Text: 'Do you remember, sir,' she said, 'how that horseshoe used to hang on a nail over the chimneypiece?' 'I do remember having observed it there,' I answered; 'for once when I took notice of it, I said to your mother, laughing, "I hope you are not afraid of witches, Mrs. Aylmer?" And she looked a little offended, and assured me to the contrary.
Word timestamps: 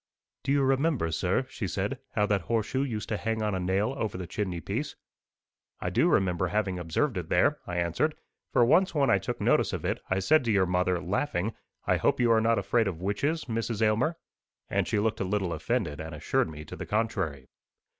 'Do 0.41 0.51
you 0.51 0.63
remember, 0.63 1.11
sir,' 1.11 1.45
she 1.47 1.67
said, 1.67 1.99
'how 2.15 2.25
that 2.25 2.41
horseshoe 2.41 2.81
used 2.81 3.07
to 3.09 3.17
hang 3.17 3.43
on 3.43 3.53
a 3.53 3.59
nail 3.59 3.93
over 3.97 4.17
the 4.17 4.25
chimneypiece?' 4.25 4.95
'I 5.79 5.89
do 5.91 6.09
remember 6.09 6.47
having 6.47 6.79
observed 6.79 7.17
it 7.17 7.29
there,' 7.29 7.59
I 7.67 7.77
answered; 7.77 8.15
'for 8.51 8.65
once 8.65 8.95
when 8.95 9.11
I 9.11 9.19
took 9.19 9.39
notice 9.39 9.73
of 9.73 9.85
it, 9.85 9.99
I 10.09 10.17
said 10.17 10.43
to 10.45 10.51
your 10.51 10.65
mother, 10.65 10.99
laughing, 10.99 11.53
"I 11.85 11.97
hope 11.97 12.19
you 12.19 12.31
are 12.31 12.41
not 12.41 12.57
afraid 12.57 12.87
of 12.87 12.99
witches, 12.99 13.45
Mrs. 13.45 13.83
Aylmer?" 13.83 14.17
And 14.71 14.87
she 14.87 14.97
looked 14.97 15.19
a 15.21 15.23
little 15.23 15.53
offended, 15.53 15.99
and 15.99 16.15
assured 16.15 16.49
me 16.49 16.65
to 16.65 16.75
the 16.75 16.87
contrary. 16.87 17.49